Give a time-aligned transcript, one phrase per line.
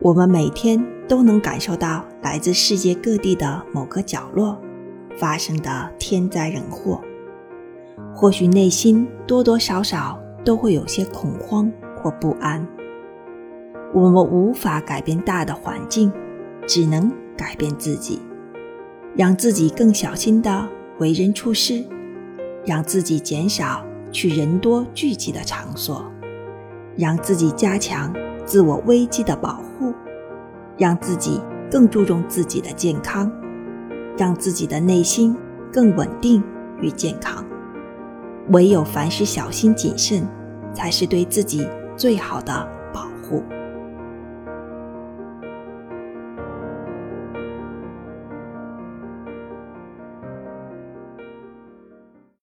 [0.00, 4.56] 我们每天都能感受到来自世界各地的某个角落
[5.18, 7.00] 发生的天灾人祸，
[8.14, 12.64] 或许内心多多少少都会有些恐慌或不安。
[13.92, 16.12] 我们无法改变大的环境，
[16.64, 18.20] 只能改变自己，
[19.16, 20.68] 让自己更小心的
[20.98, 21.84] 为人处事，
[22.64, 26.04] 让自己减少去人多聚集的场所，
[26.96, 28.14] 让自己加强
[28.48, 29.92] 自我危机的保护，
[30.78, 31.38] 让自己
[31.70, 33.30] 更注重自己的健康，
[34.16, 35.36] 让自己的内心
[35.70, 36.42] 更稳定
[36.80, 37.44] 与健康。
[38.48, 40.26] 唯有凡事小心谨慎，
[40.72, 43.42] 才是对自己最好的保护。